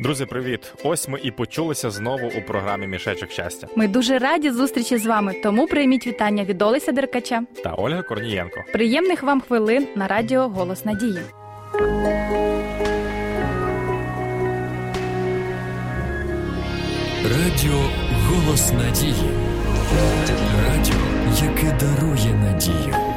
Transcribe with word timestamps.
Друзі, 0.00 0.26
привіт! 0.26 0.72
Ось 0.84 1.08
ми 1.08 1.20
і 1.22 1.30
почулися 1.30 1.90
знову 1.90 2.26
у 2.38 2.42
програмі 2.42 2.86
Мішечок 2.86 3.30
щастя 3.30 3.66
Ми 3.76 3.88
дуже 3.88 4.18
раді 4.18 4.50
зустрічі 4.50 4.96
з 4.98 5.06
вами, 5.06 5.34
тому 5.42 5.66
прийміть 5.66 6.06
вітання 6.06 6.44
від 6.44 6.62
Олеся 6.62 6.92
Деркача. 6.92 7.42
та 7.64 7.74
Ольга 7.74 8.02
Корнієнко. 8.02 8.64
Приємних 8.72 9.22
вам 9.22 9.40
хвилин 9.40 9.86
на 9.96 10.06
радіо 10.08 10.48
Голос 10.48 10.84
Надії. 10.84 11.20
Радіо 17.24 17.80
Голос 18.28 18.72
Надії. 18.72 19.30
Радіо, 20.68 21.00
яке 21.42 21.76
дарує 21.80 22.34
надію. 22.34 23.09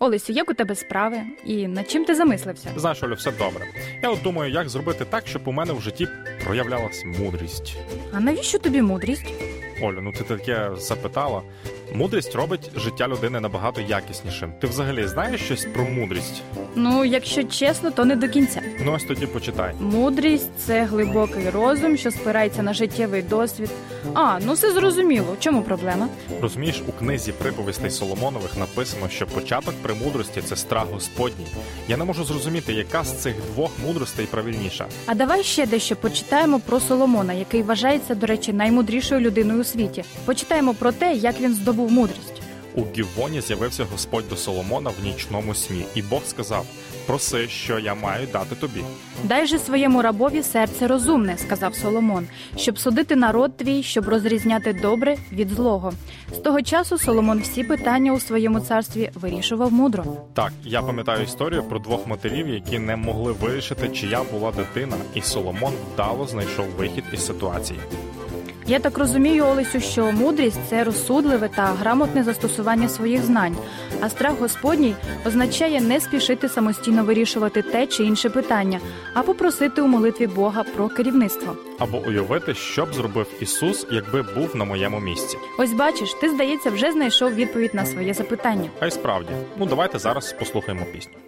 Олесю, 0.00 0.32
як 0.32 0.50
у 0.50 0.54
тебе 0.54 0.74
справи? 0.74 1.20
І 1.44 1.68
над 1.68 1.90
чим 1.90 2.04
ти 2.04 2.14
замислився? 2.14 2.68
Знаєш, 2.76 3.02
Олю, 3.02 3.14
все 3.14 3.32
добре. 3.32 3.66
Я 4.02 4.10
от 4.10 4.22
думаю, 4.22 4.52
як 4.52 4.68
зробити 4.68 5.04
так, 5.04 5.26
щоб 5.26 5.42
у 5.48 5.52
мене 5.52 5.72
в 5.72 5.80
житті 5.80 6.08
проявлялась 6.44 7.04
мудрість. 7.04 7.76
А 8.12 8.20
навіщо 8.20 8.58
тобі 8.58 8.82
мудрість? 8.82 9.26
Олю, 9.82 10.00
ну 10.02 10.12
ти 10.12 10.24
таке 10.24 10.70
запитала. 10.78 11.42
Мудрість 11.94 12.34
робить 12.34 12.70
життя 12.76 13.08
людини 13.08 13.40
набагато 13.40 13.80
якіснішим. 13.80 14.52
Ти 14.60 14.66
взагалі 14.66 15.06
знаєш 15.06 15.40
щось 15.40 15.64
про 15.64 15.84
мудрість? 15.84 16.42
Ну, 16.74 17.04
якщо 17.04 17.44
чесно, 17.44 17.90
то 17.90 18.04
не 18.04 18.16
до 18.16 18.28
кінця. 18.28 18.60
Ну 18.84 18.92
ось 18.92 19.04
тоді 19.04 19.26
почитай. 19.26 19.74
Мудрість 19.80 20.50
це 20.58 20.84
глибокий 20.84 21.50
розум, 21.50 21.96
що 21.96 22.10
спирається 22.10 22.62
на 22.62 22.72
життєвий 22.74 23.22
досвід. 23.22 23.70
А, 24.14 24.38
ну 24.46 24.52
все 24.52 24.72
зрозуміло. 24.72 25.36
В 25.38 25.40
чому 25.40 25.62
проблема? 25.62 26.08
Розумієш, 26.42 26.82
у 26.88 26.92
книзі 26.92 27.32
приповістей 27.32 27.90
Соломонових 27.90 28.56
написано, 28.56 29.08
що 29.08 29.26
початок 29.26 29.74
премудрості 29.82 30.42
це 30.42 30.56
страх 30.56 30.86
Господній. 30.92 31.46
Я 31.88 31.96
не 31.96 32.04
можу 32.04 32.24
зрозуміти, 32.24 32.72
яка 32.72 33.04
з 33.04 33.12
цих 33.12 33.34
двох 33.54 33.70
мудростей 33.86 34.26
правильніша. 34.26 34.86
А 35.06 35.14
давай 35.14 35.42
ще 35.44 35.66
дещо 35.66 35.96
почитаємо 35.96 36.60
про 36.60 36.80
Соломона, 36.80 37.32
який 37.32 37.62
вважається, 37.62 38.14
до 38.14 38.26
речі, 38.26 38.52
наймудрішою 38.52 39.20
людиною 39.20 39.60
у 39.60 39.64
світі. 39.64 40.04
Почитаємо 40.24 40.74
про 40.74 40.92
те, 40.92 41.12
як 41.14 41.40
він 41.40 41.54
здобув 41.54 41.92
мудрість. 41.92 42.37
У 42.78 42.84
Гівоні 42.96 43.40
з'явився 43.40 43.86
Господь 43.92 44.28
до 44.28 44.36
Соломона 44.36 44.90
в 44.90 45.04
нічному 45.04 45.54
сні, 45.54 45.84
і 45.94 46.02
Бог 46.02 46.24
сказав: 46.24 46.66
Проси, 47.06 47.48
що 47.48 47.78
я 47.78 47.94
маю 47.94 48.26
дати 48.32 48.54
тобі. 48.54 48.84
Дай 49.24 49.46
же 49.46 49.58
своєму 49.58 50.02
рабові 50.02 50.42
серце 50.42 50.86
розумне, 50.86 51.38
сказав 51.38 51.74
Соломон, 51.74 52.26
щоб 52.56 52.78
судити 52.78 53.16
народ 53.16 53.56
твій, 53.56 53.82
щоб 53.82 54.08
розрізняти 54.08 54.72
добре 54.72 55.16
від 55.32 55.48
злого. 55.48 55.92
З 56.32 56.38
того 56.38 56.62
часу 56.62 56.98
Соломон 56.98 57.40
всі 57.40 57.64
питання 57.64 58.12
у 58.12 58.20
своєму 58.20 58.60
царстві 58.60 59.10
вирішував 59.14 59.72
мудро. 59.72 60.04
Так, 60.34 60.52
я 60.64 60.82
пам'ятаю 60.82 61.24
історію 61.24 61.62
про 61.62 61.78
двох 61.78 62.06
матерів, 62.06 62.48
які 62.48 62.78
не 62.78 62.96
могли 62.96 63.32
вирішити, 63.32 63.88
чия 63.88 64.20
була 64.32 64.52
дитина, 64.52 64.96
і 65.14 65.20
Соломон 65.20 65.72
вдало 65.94 66.26
знайшов 66.26 66.66
вихід 66.78 67.04
із 67.12 67.26
ситуації. 67.26 67.80
Я 68.68 68.78
так 68.78 68.98
розумію, 68.98 69.44
Олесю, 69.44 69.80
що 69.80 70.12
мудрість 70.12 70.60
це 70.68 70.84
розсудливе 70.84 71.48
та 71.48 71.62
грамотне 71.62 72.24
застосування 72.24 72.88
своїх 72.88 73.22
знань, 73.22 73.56
а 74.00 74.08
страх 74.08 74.40
Господній 74.40 74.94
означає 75.26 75.80
не 75.80 76.00
спішити 76.00 76.48
самостійно 76.48 77.04
вирішувати 77.04 77.62
те 77.62 77.86
чи 77.86 78.04
інше 78.04 78.30
питання, 78.30 78.80
а 79.14 79.22
попросити 79.22 79.82
у 79.82 79.86
молитві 79.86 80.26
Бога 80.26 80.64
про 80.76 80.88
керівництво. 80.88 81.56
Або 81.78 81.98
уявити, 81.98 82.54
що 82.54 82.86
б 82.86 82.94
зробив 82.94 83.26
Ісус, 83.40 83.86
якби 83.90 84.22
був 84.22 84.56
на 84.56 84.64
моєму 84.64 85.00
місці. 85.00 85.36
Ось 85.58 85.72
бачиш, 85.72 86.14
ти 86.20 86.30
здається 86.30 86.70
вже 86.70 86.92
знайшов 86.92 87.34
відповідь 87.34 87.74
на 87.74 87.86
своє 87.86 88.14
запитання. 88.14 88.70
А 88.80 88.86
й 88.86 88.90
справді, 88.90 89.30
ну 89.58 89.66
давайте 89.66 89.98
зараз 89.98 90.32
послухаємо 90.32 90.84
пісню. 90.92 91.27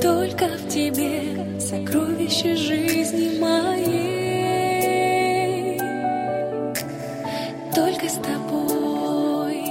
Только 0.00 0.46
в 0.46 0.68
тебе 0.68 1.60
сокровище 1.60 2.54
жизни 2.54 3.38
моей, 3.38 4.18
только 7.74 8.08
с 8.08 8.14
тобой 8.14 9.62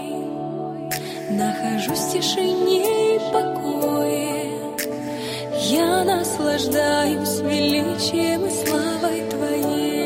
нахожусь 1.30 2.00
в 2.00 2.12
тишине 2.14 3.16
и 3.16 3.20
покое. 3.32 4.52
Я 5.70 6.04
наслаждаюсь 6.04 7.40
величием 7.40 8.46
и 8.46 8.50
славой 8.50 9.24
Твоей. 9.30 9.97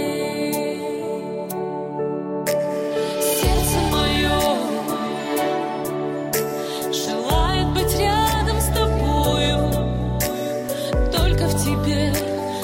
Только 11.42 11.48
в 11.48 11.64
тебе 11.64 12.14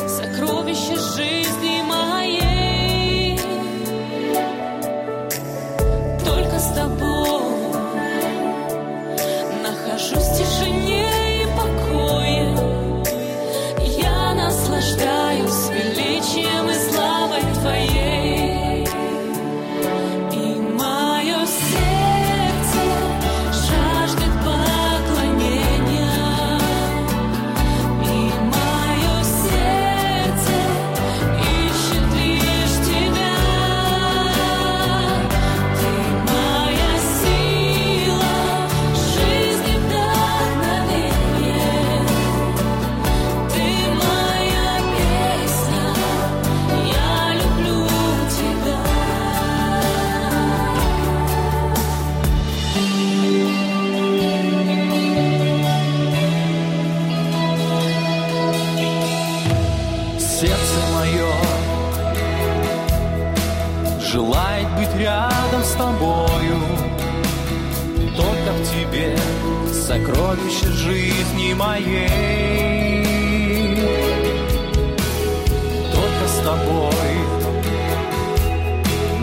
сокровище 0.08 0.96
жизни 0.96 1.66
желает 64.17 64.67
быть 64.75 64.95
рядом 65.00 65.64
с 65.64 65.73
тобою, 65.73 66.58
только 68.16 68.52
в 68.52 68.64
тебе 68.72 69.16
сокровище 69.72 70.69
жизни 70.72 71.53
моей. 71.53 73.05
Только 75.93 76.28
с 76.28 76.37
тобой 76.43 77.16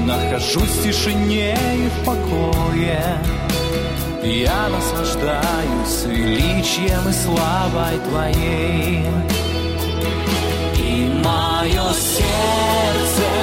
нахожусь 0.06 0.70
в 0.70 0.82
тишине 0.85 1.58
и 1.75 1.88
в 1.88 2.05
покое. 2.05 3.02
Я 4.23 4.69
наслаждаюсь 4.69 6.05
величием 6.06 7.08
и 7.08 7.12
славой 7.12 7.99
Твоей. 8.08 9.05
И 10.79 11.20
мое 11.25 11.93
сердце 11.94 13.34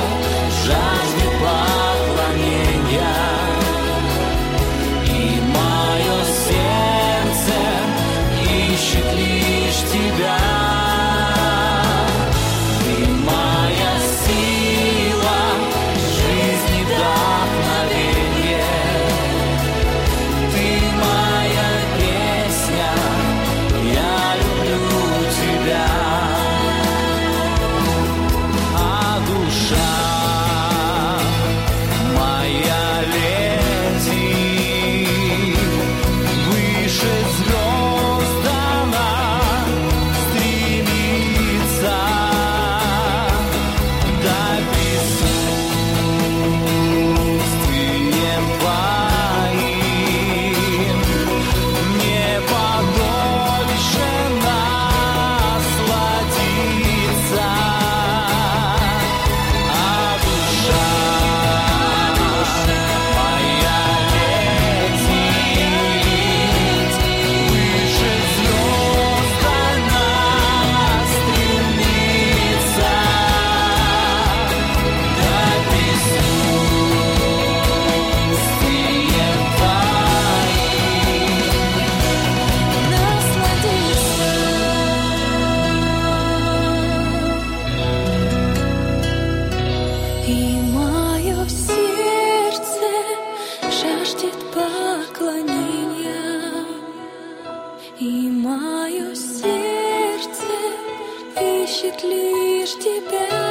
ищет 101.82 102.04
лишь 102.04 102.76
тебя. 102.76 103.51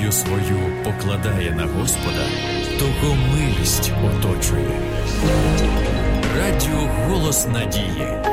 Надію 0.00 0.12
свою 0.12 0.58
покладає 0.84 1.50
на 1.50 1.66
Господа, 1.66 2.26
того 2.78 3.14
милість 3.14 3.92
оточує. 4.04 4.80
Радіо 6.36 6.88
Голос 7.08 7.46
Надії. 7.46 8.29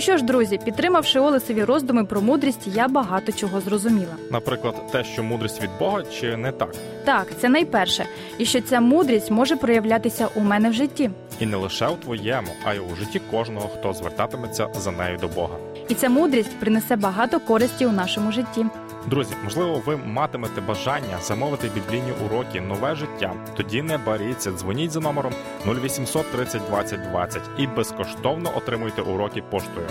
Ну 0.00 0.04
що 0.04 0.16
ж, 0.16 0.24
друзі, 0.24 0.58
підтримавши 0.64 1.20
Олесові 1.20 1.64
роздуми 1.64 2.04
про 2.04 2.20
мудрість, 2.20 2.66
я 2.66 2.88
багато 2.88 3.32
чого 3.32 3.60
зрозуміла. 3.60 4.16
Наприклад, 4.30 4.74
те, 4.92 5.04
що 5.04 5.22
мудрість 5.22 5.62
від 5.62 5.70
Бога, 5.78 6.02
чи 6.20 6.36
не 6.36 6.52
так? 6.52 6.74
Так, 7.04 7.26
це 7.40 7.48
найперше, 7.48 8.06
і 8.38 8.44
що 8.44 8.60
ця 8.60 8.80
мудрість 8.80 9.30
може 9.30 9.56
проявлятися 9.56 10.28
у 10.34 10.40
мене 10.40 10.70
в 10.70 10.72
житті. 10.72 11.10
І 11.40 11.46
не 11.46 11.56
лише 11.56 11.88
у 11.88 11.96
твоєму, 11.96 12.48
а 12.64 12.74
й 12.74 12.78
у 12.78 12.96
житті 12.96 13.20
кожного, 13.30 13.68
хто 13.68 13.92
звертатиметься 13.92 14.68
за 14.78 14.90
нею 14.90 15.18
до 15.18 15.28
Бога. 15.28 15.56
І 15.88 15.94
ця 15.94 16.08
мудрість 16.08 16.60
принесе 16.60 16.96
багато 16.96 17.40
користі 17.40 17.86
у 17.86 17.92
нашому 17.92 18.32
житті. 18.32 18.66
Друзі, 19.10 19.34
можливо, 19.44 19.82
ви 19.86 19.96
матимете 19.96 20.60
бажання 20.60 21.18
замовити 21.22 21.68
біблійні 21.74 22.12
уроки 22.26 22.60
нове 22.60 22.94
життя. 22.94 23.32
Тоді 23.56 23.82
не 23.82 23.98
боріться, 23.98 24.50
дзвоніть 24.52 24.90
за 24.90 25.00
номером 25.00 25.32
0800 25.66 26.32
30 26.32 26.62
20 26.68 27.10
20 27.10 27.42
і 27.58 27.66
безкоштовно 27.66 28.50
отримуйте 28.56 29.02
уроки 29.02 29.42
поштою. 29.50 29.86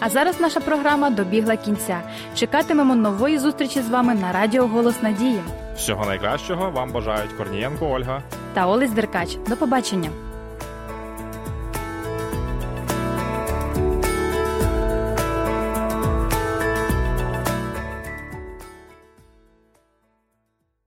А 0.00 0.08
зараз 0.08 0.40
наша 0.40 0.60
програма 0.60 1.10
добігла 1.10 1.56
кінця. 1.56 2.00
Чекатимемо 2.34 2.94
нової 2.94 3.38
зустрічі 3.38 3.80
з 3.82 3.88
вами 3.88 4.14
на 4.14 4.32
радіо 4.32 4.66
Голос 4.66 5.02
Надії 5.02 5.40
Всього 5.76 6.06
найкращого 6.06 6.70
вам 6.70 6.90
бажають 6.92 7.32
Корнієнко 7.32 7.86
Ольга. 7.90 8.22
та 8.54 8.66
Олесь 8.66 8.92
Деркач. 8.92 9.36
До 9.48 9.56
побачення. 9.56 10.10